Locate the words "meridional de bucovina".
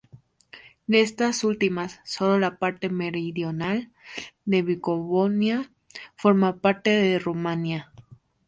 2.89-5.71